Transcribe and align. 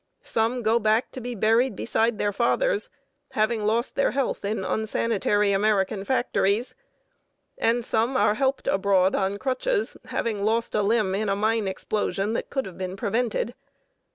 Some 0.23 0.63
go 0.63 0.79
back 0.79 1.11
to 1.11 1.21
be 1.21 1.35
buried 1.35 1.75
beside 1.75 2.17
their 2.17 2.33
fathers, 2.33 2.89
having 3.33 3.67
lost 3.67 3.93
their 3.93 4.09
health 4.09 4.43
in 4.43 4.63
unsanitary 4.65 5.51
American 5.51 6.03
factories. 6.05 6.73
And 7.59 7.85
some 7.85 8.17
are 8.17 8.33
helped 8.33 8.65
aboard 8.67 9.13
on 9.13 9.37
crutches, 9.37 9.97
having 10.05 10.43
lost 10.43 10.73
a 10.73 10.81
limb 10.81 11.13
in 11.13 11.29
a 11.29 11.35
mine 11.35 11.67
explosion 11.67 12.33
that 12.33 12.49
could 12.49 12.65
have 12.65 12.79
been 12.79 12.97
prevented. 12.97 13.53